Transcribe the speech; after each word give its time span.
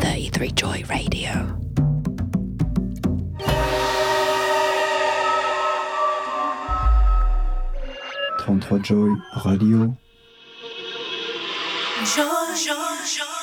33 0.00 0.52
Joy 0.54 0.82
Radio. 0.84 1.30
Trente-trois 8.38 8.78
Joy 8.82 9.16
Radio. 9.32 9.96
Without 12.00 13.35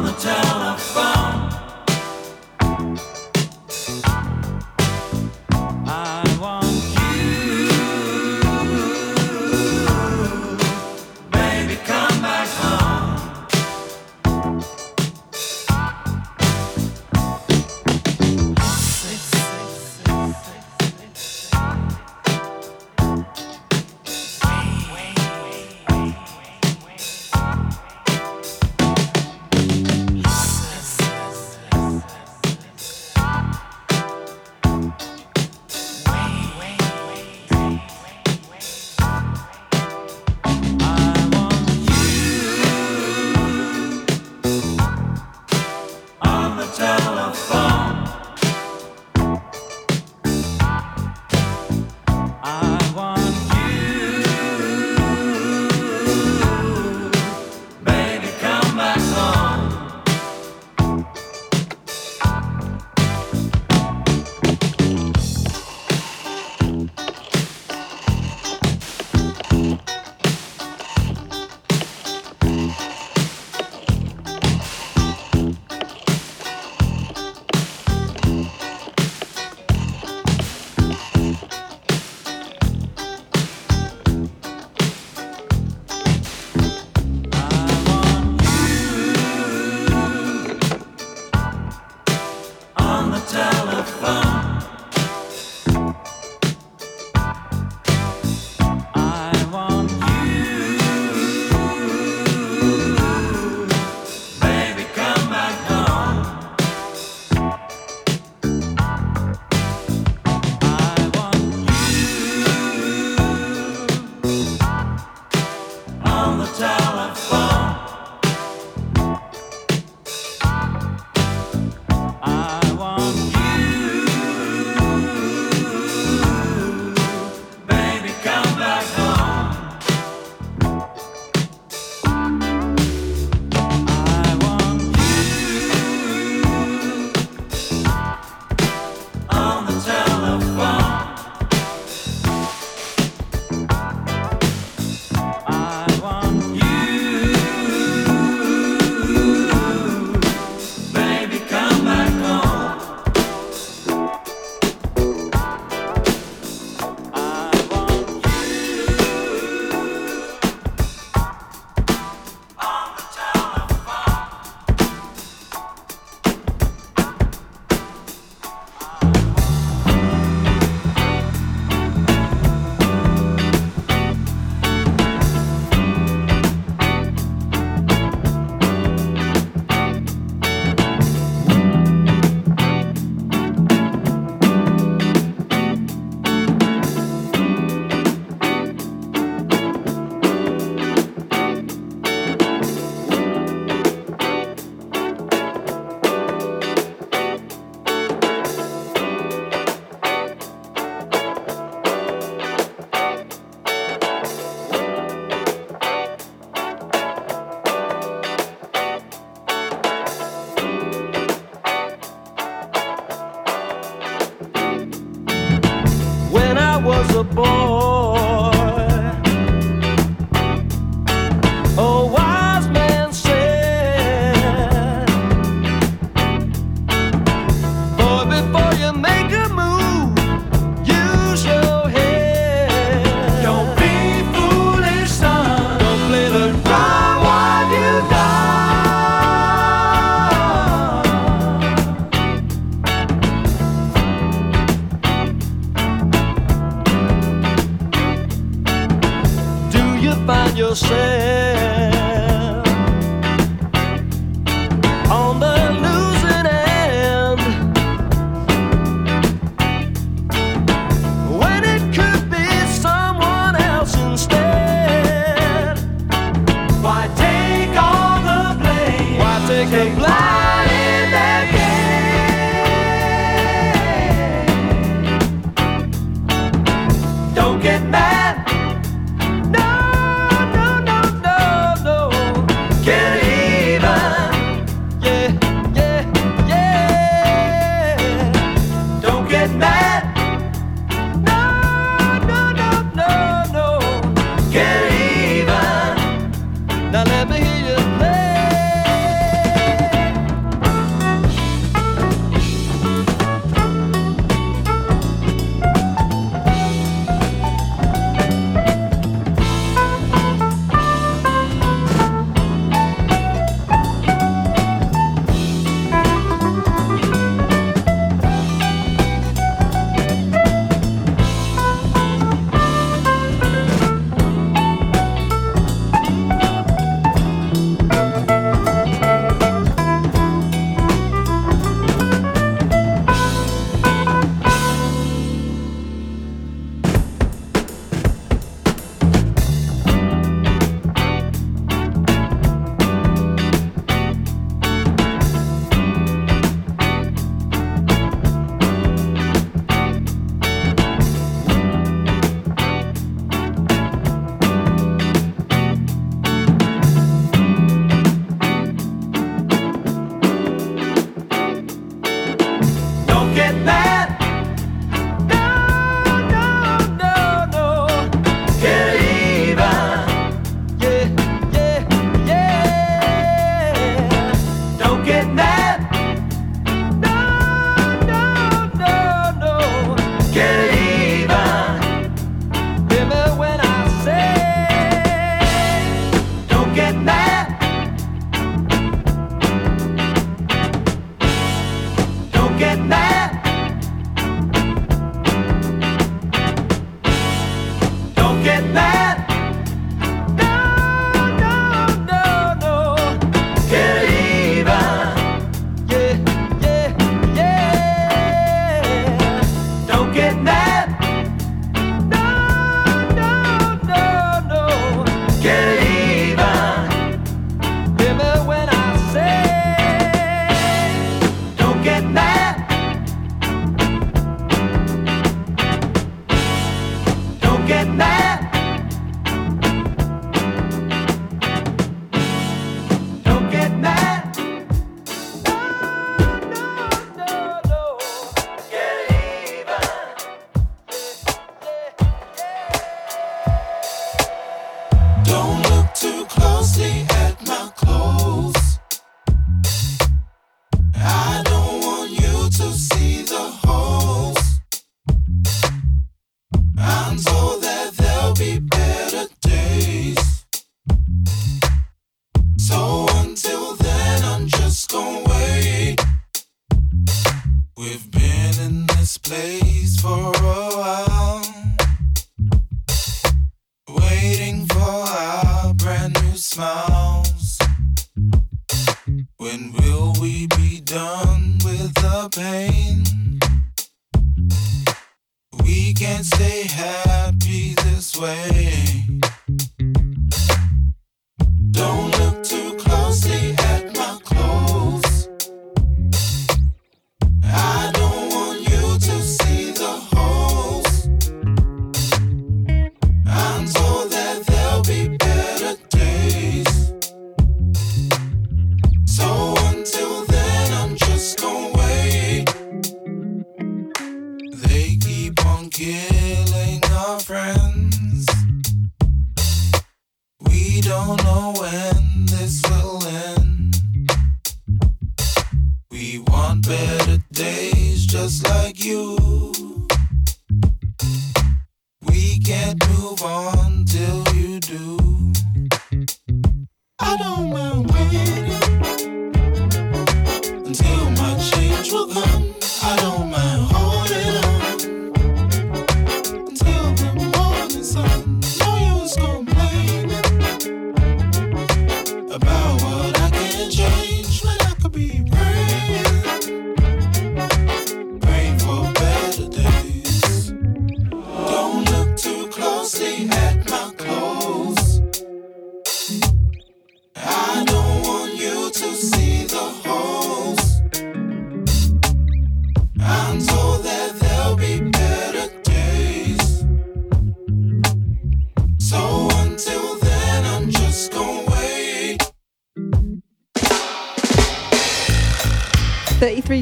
on 0.00 0.06
the 0.06 0.12
time. 0.12 0.49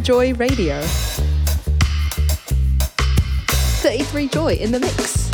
Joy 0.08 0.32
Radio. 0.36 0.80
33 3.82 4.28
Joy 4.28 4.54
in 4.54 4.72
the 4.72 4.80
mix. 4.80 5.27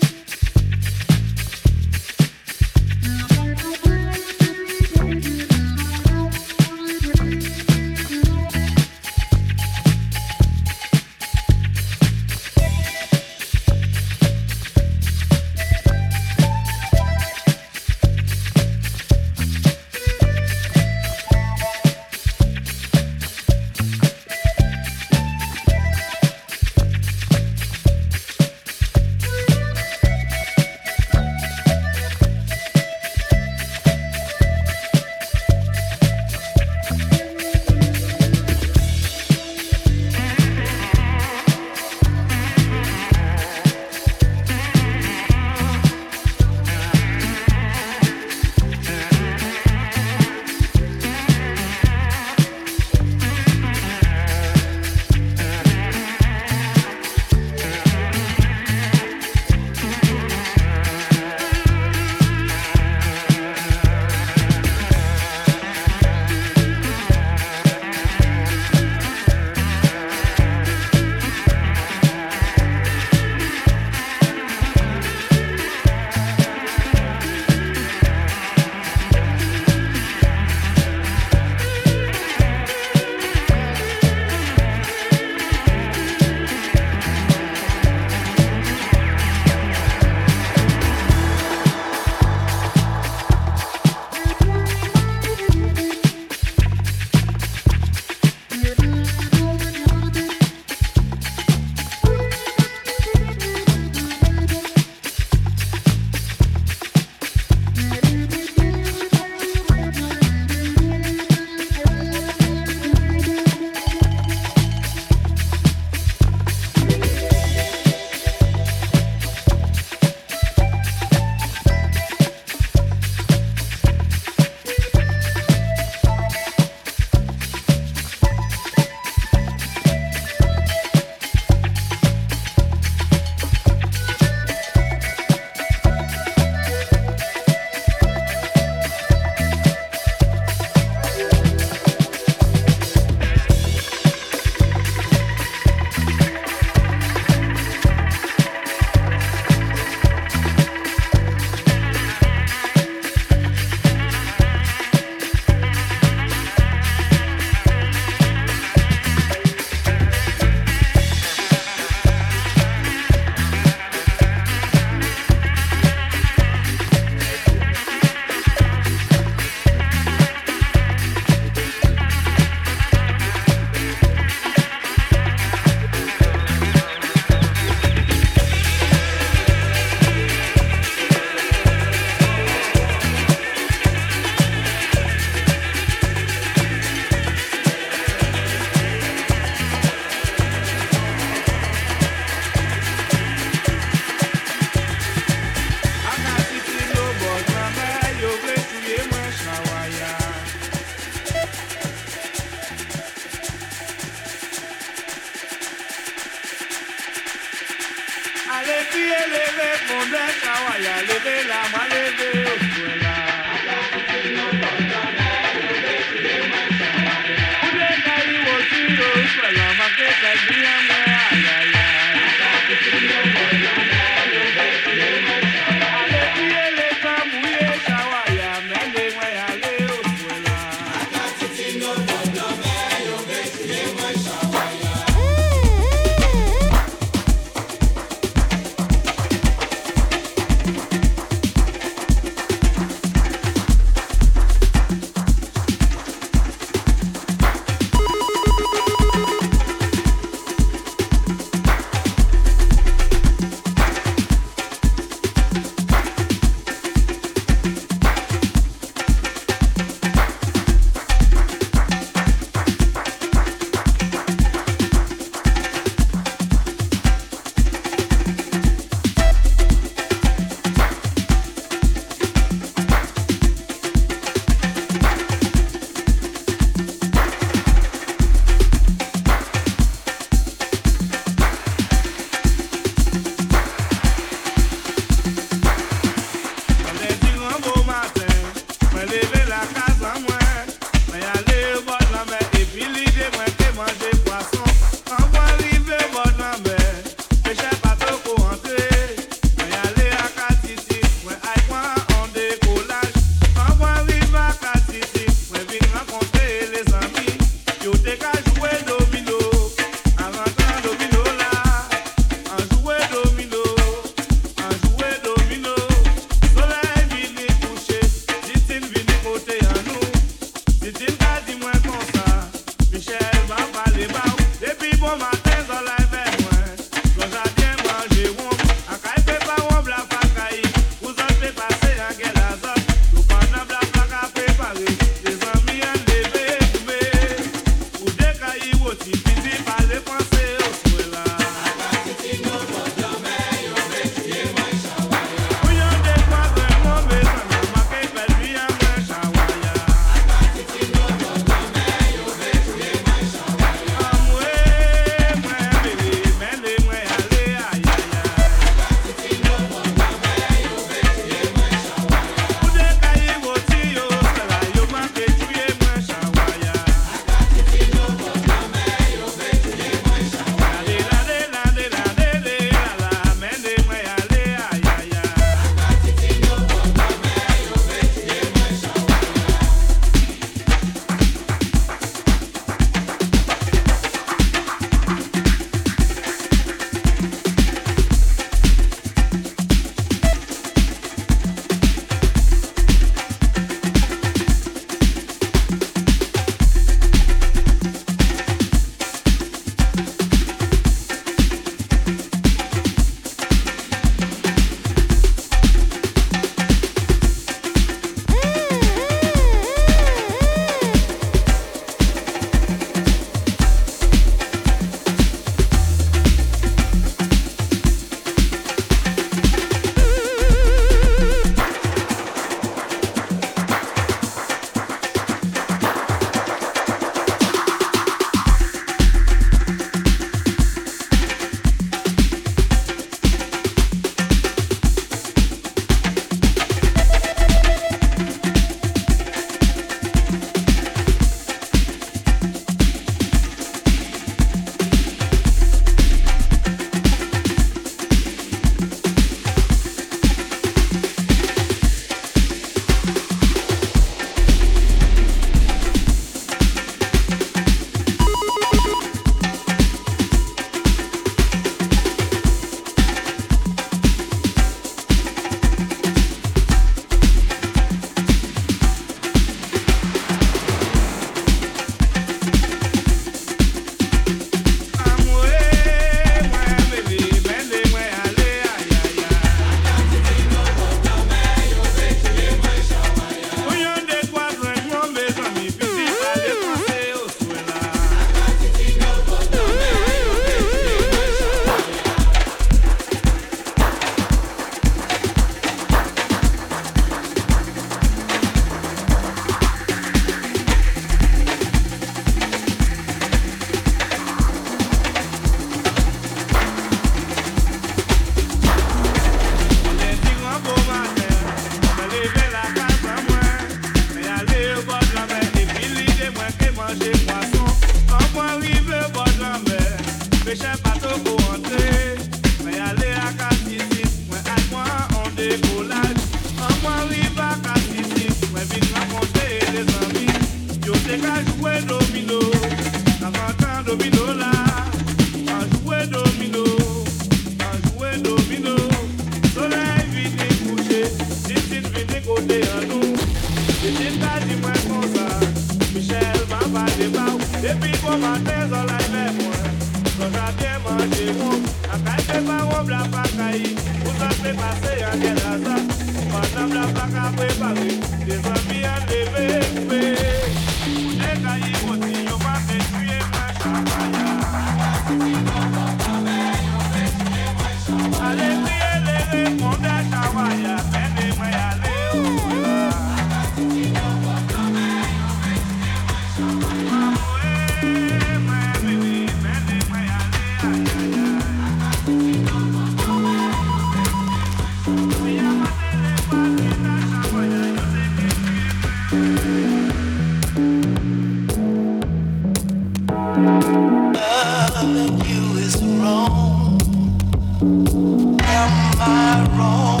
I 599.03 599.43
wrong 599.57 600.00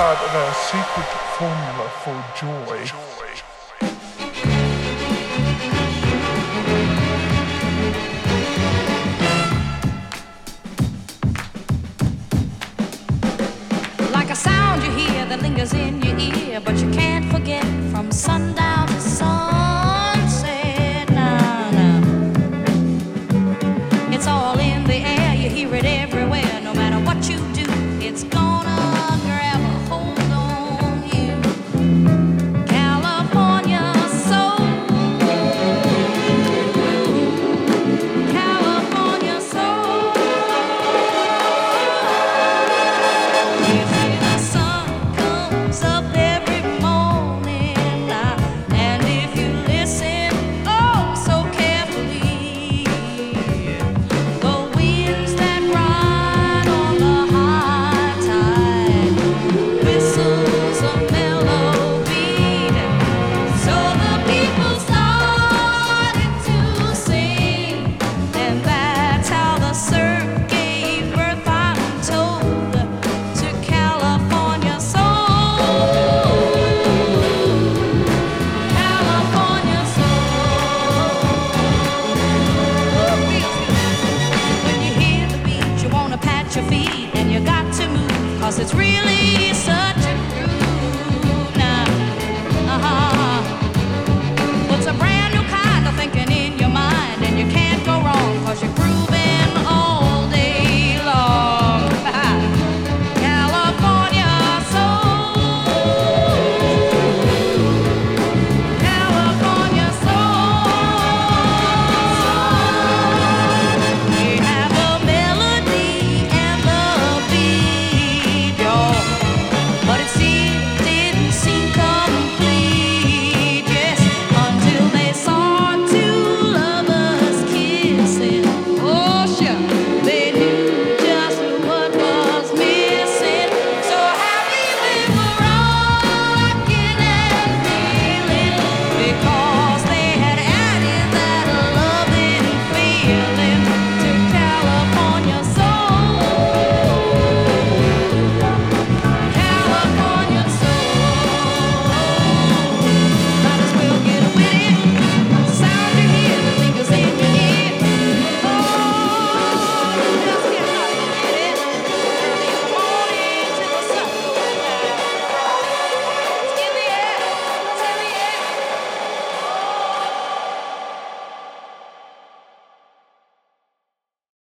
of 0.00 0.34
our 0.34 0.54
secret 0.54 1.10
formula 1.36 1.89